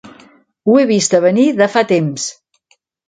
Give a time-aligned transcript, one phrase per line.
[0.71, 2.27] Ho he vist a venir de fa temps.